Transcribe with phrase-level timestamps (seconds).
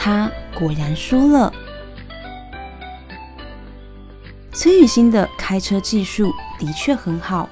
[0.00, 1.52] 他果然说了。
[4.52, 7.50] 崔雨欣的开车技术的确很好，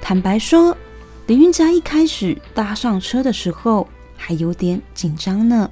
[0.00, 0.76] 坦白说。
[1.28, 5.70] 李运家一开始搭上车的时候还有点紧张呢，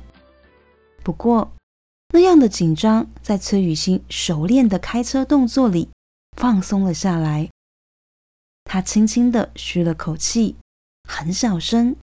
[1.03, 1.53] 不过
[2.15, 5.91] 那样的紧张在崔雨欣熟练的开车动作里
[6.37, 7.51] 放松了下来。
[8.65, 10.57] 他轻轻的吁了口气，
[11.03, 11.97] 很小声，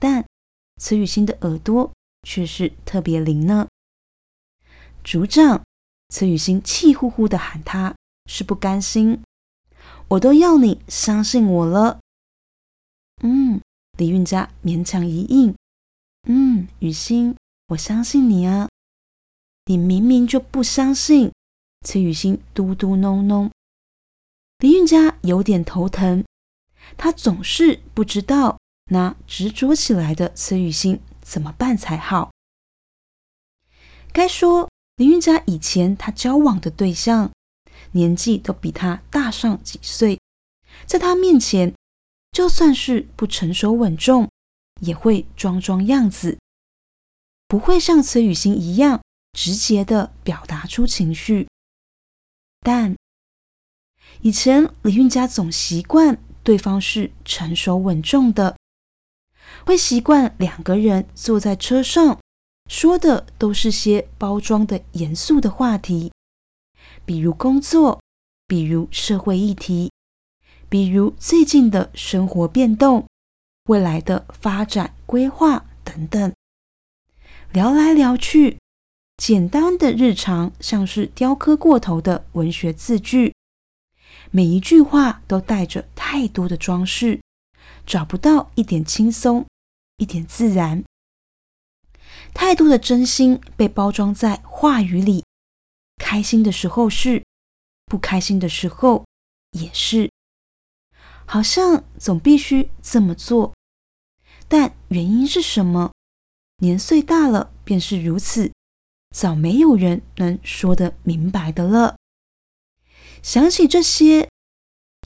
[0.00, 0.24] 但
[0.78, 1.92] 崔雨欣的耳朵
[2.26, 3.68] 却是特别灵呢。
[5.04, 5.62] 组长，
[6.08, 7.94] 慈雨欣气呼呼的喊他，
[8.28, 9.22] 是不甘心。
[10.08, 12.00] 我都要你相信我了。
[13.22, 13.60] 嗯，
[13.96, 15.54] 李运家勉强一应。
[16.26, 17.36] 嗯，雨欣，
[17.68, 18.68] 我相信你啊。
[19.66, 21.30] 你明明就不相信。
[21.86, 23.48] 崔雨欣嘟嘟哝哝。
[24.58, 26.24] 李运家有点头疼，
[26.96, 28.58] 他总是不知道
[28.90, 32.30] 那执着起来的崔雨欣怎么办才好。
[34.12, 37.32] 该说，李运家以前他交往的对象
[37.92, 40.20] 年纪都比他大上几岁，
[40.86, 41.74] 在他面前。
[42.32, 44.30] 就算是不成熟稳重，
[44.82, 46.38] 也会装装样子，
[47.48, 49.00] 不会像崔雨欣一样
[49.32, 51.48] 直接的表达出情绪。
[52.60, 52.94] 但
[54.20, 58.58] 以前李运家总习惯对方是成熟稳重的，
[59.66, 62.20] 会习惯两个人坐在车上，
[62.70, 66.12] 说的都是些包装的严肃的话题，
[67.04, 68.00] 比如工作，
[68.46, 69.90] 比如社会议题。
[70.68, 73.06] 比如最近的生活变动、
[73.64, 76.32] 未来的发展规划等等，
[77.52, 78.58] 聊来聊去，
[79.16, 83.34] 简单的日常像是雕刻过头的文学字句，
[84.30, 87.20] 每一句话都带着太多的装饰，
[87.84, 89.46] 找不到一点轻松、
[89.96, 90.84] 一点自然。
[92.34, 95.24] 太多的真心被包装在话语里，
[95.96, 97.24] 开心的时候是，
[97.86, 99.04] 不开心的时候
[99.52, 100.10] 也是。
[101.24, 103.54] 好像总必须这么做，
[104.46, 105.92] 但原因是什么？
[106.58, 108.52] 年岁大了便是如此，
[109.14, 111.96] 早没有人能说得明白的了。
[113.22, 114.30] 想起这些，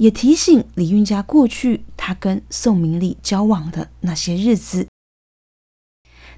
[0.00, 4.88] 也提醒李运家过去他跟宋明丽交往的那些日子，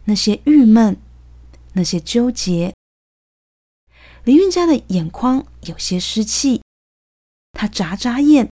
[0.06, 1.00] 那些郁闷，
[1.75, 2.75] 那些纠结。
[4.25, 6.61] 李运家的眼眶有些湿气，
[7.53, 8.50] 他眨眨眼。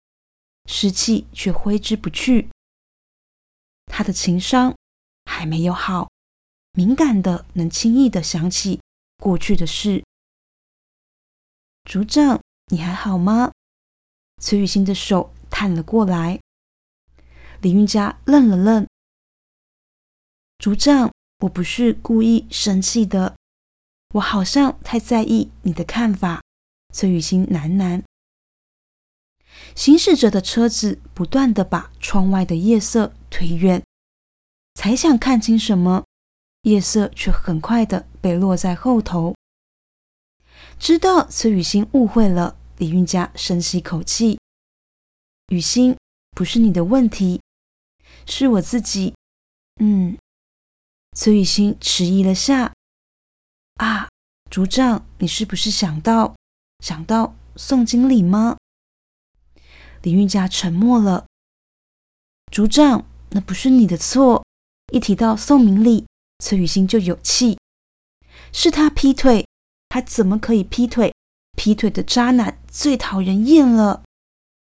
[0.65, 2.49] 湿气却挥之不去，
[3.85, 4.75] 他的情商
[5.23, 6.09] 还没有好，
[6.73, 8.81] 敏感的能轻易的想起
[9.15, 10.03] 过去的事。
[11.85, 13.53] 组长，你还好吗？
[14.41, 16.39] 崔雨欣的手探了过来。
[17.61, 18.87] 李运佳愣了愣。
[20.59, 23.35] 组长，我不是故意生气的，
[24.15, 26.41] 我好像太在意你的看法。
[26.93, 28.03] 崔雨欣喃喃。
[29.75, 33.83] 行驶着的车子不断的把窗外的夜色推远，
[34.75, 36.05] 才想看清什么，
[36.61, 39.35] 夜色却很快的被落在后头。
[40.79, 44.39] 知道崔雨欣误会了，李运佳深吸口气
[45.49, 45.97] ：“雨欣，
[46.31, 47.41] 不是你的问题，
[48.27, 49.15] 是我自己。”
[49.81, 50.17] 嗯，
[51.15, 52.73] 崔雨欣迟疑了下
[53.81, 54.07] ：“啊，
[54.51, 56.35] 组长，你是不是想到
[56.79, 58.57] 想到宋经理吗？”
[60.03, 61.25] 李运佳沉默了。
[62.51, 64.45] 组长，那不是你的错。
[64.93, 66.05] 一提到宋明丽，
[66.39, 67.57] 崔雨欣就有气。
[68.53, 69.47] 是他劈腿，
[69.89, 71.11] 他怎么可以劈腿？
[71.57, 74.03] 劈腿的渣男最讨人厌了。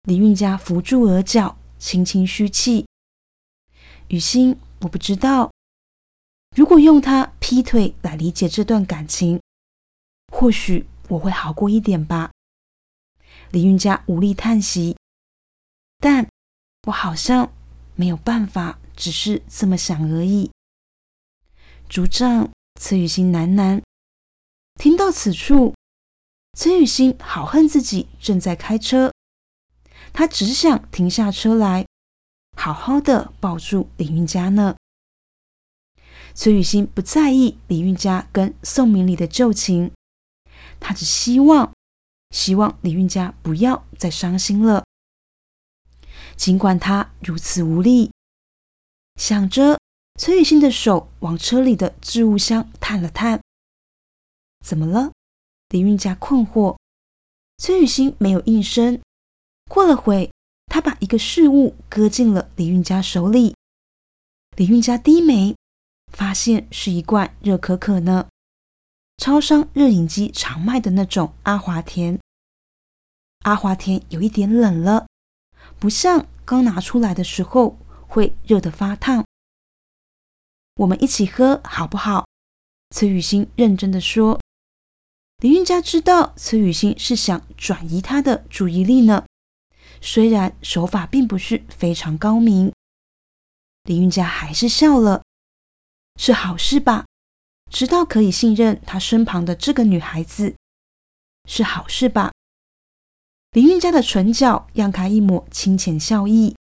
[0.03, 2.87] 李运家扶住额角，轻轻吁气。
[4.07, 5.51] 雨欣，我不知道。
[6.55, 9.39] 如果用他劈腿来理解这段感情，
[10.33, 12.31] 或许我会好过一点吧。
[13.51, 14.95] 李运家无力叹息。
[15.99, 16.27] 但
[16.87, 17.51] 我好像
[17.95, 20.49] 没有办法，只是这么想而已。
[21.89, 22.49] 组长，
[22.79, 23.81] 崔雨欣喃喃。
[24.75, 25.75] 听到此处，
[26.59, 29.13] 崔雨欣好恨自己正在开车，
[30.11, 31.85] 他只想停下车来，
[32.57, 34.75] 好好的抱住李云佳呢。
[36.35, 39.93] 崔雨欣不在意李运家跟宋明礼的旧情，
[40.81, 41.71] 她只希望
[42.31, 44.83] 希望李运家不要再伤心了。
[46.35, 48.11] 尽管她如此无力，
[49.15, 49.79] 想着，
[50.19, 53.39] 崔雨欣的手往车里的置物箱探了探。
[54.59, 55.13] 怎么了？
[55.69, 56.77] 李运家困惑。
[57.57, 58.99] 崔雨欣没有应声。
[59.69, 60.31] 过了会，
[60.65, 63.55] 他把一个事物搁进了李运家手里。
[64.55, 65.55] 李运家低眉，
[66.11, 68.27] 发现是一罐热可可呢，
[69.17, 72.19] 超商热饮机常卖的那种阿华田。
[73.43, 75.05] 阿华田有一点冷了。
[75.77, 77.77] 不像刚拿出来的时候
[78.07, 79.23] 会热得发烫。
[80.75, 82.25] 我们一起喝好不好？
[82.89, 84.39] 崔雨欣认真的说。
[85.39, 89.25] 李运家知道崔雨欣是想转移他的注意力呢，
[90.01, 92.73] 虽然手法并不是非常高明。
[93.83, 95.23] 李运家还是笑了，
[96.17, 97.05] 是好事吧？
[97.71, 100.55] 知道可以信任他身旁的这个女孩子，
[101.45, 102.33] 是好事吧？
[103.51, 106.53] 林韵家的唇角漾开一抹清浅笑意，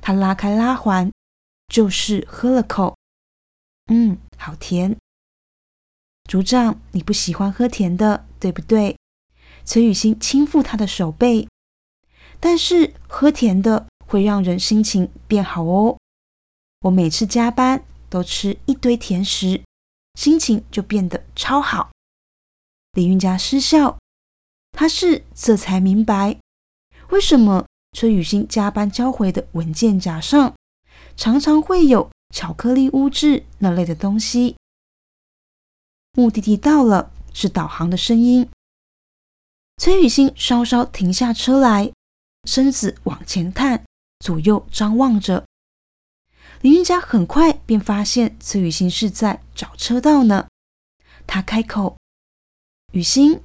[0.00, 1.12] 她拉开拉环，
[1.68, 2.96] 就是喝了口，
[3.92, 4.96] 嗯，好甜。
[6.26, 8.96] 组长，你不喜欢喝甜的，对不对？
[9.64, 11.48] 崔雨欣轻抚他的手背，
[12.40, 15.98] 但是喝甜的会让人心情变好哦。
[16.82, 19.62] 我每次加班都吃一堆甜食，
[20.14, 21.90] 心情就变得超好。
[22.92, 23.96] 李韵佳失笑。
[24.72, 26.38] 他是这才明白，
[27.08, 30.54] 为什么崔雨欣加班交回的文件夹上
[31.16, 34.56] 常常会有巧克力污渍那类的东西。
[36.16, 38.48] 目的地到了，是导航的声音。
[39.76, 41.92] 崔雨欣稍稍停下车来，
[42.48, 43.84] 身子往前探，
[44.20, 45.44] 左右张望着。
[46.62, 50.48] 林云家很快便发现崔雨欣是在找车道呢。
[51.26, 51.98] 他开口
[52.92, 53.42] ：“雨欣。”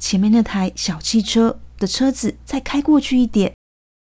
[0.00, 3.56] 前面那台小汽车的车子再开过去一点，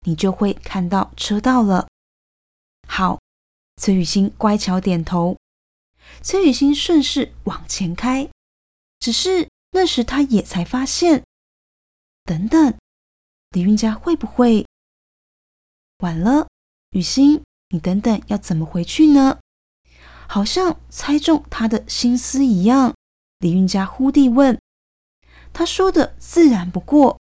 [0.05, 1.89] 你就会看到车道了。
[2.87, 3.19] 好，
[3.81, 5.35] 崔雨欣乖巧点头。
[6.21, 8.29] 崔雨欣顺势往前开，
[8.99, 11.23] 只是那时他也才发现，
[12.23, 12.73] 等等，
[13.51, 14.65] 李运家会不会
[15.99, 16.47] 晚了？
[16.91, 19.39] 雨欣，你等等要怎么回去呢？
[20.27, 22.93] 好像猜中他的心思一样，
[23.39, 24.59] 李运家忽地问。
[25.53, 27.19] 他说的自然不过，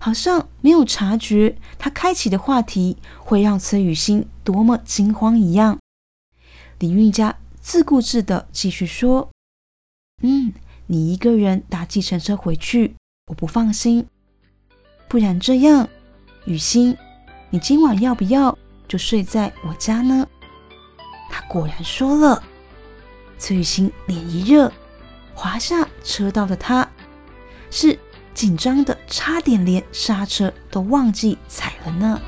[0.00, 5.78] 好像没有察觉他开启的话题会让崔雨欣多么惊慌一样。
[6.78, 9.30] 李运家自顾自的继续说
[10.22, 10.52] ：“嗯，
[10.86, 12.94] 你一个人搭计程车回去，
[13.28, 14.06] 我不放心。
[15.08, 15.88] 不然这样，
[16.44, 16.94] 雨欣，
[17.48, 18.56] 你今晚要不要
[18.86, 20.28] 就睡在我家呢？”
[21.30, 22.44] 他果然说了。
[23.38, 24.70] 崔雨欣脸一热，
[25.34, 26.86] 滑下车道的他。
[27.70, 27.98] 是
[28.34, 32.20] 紧张的，差点连刹车都忘记踩了呢。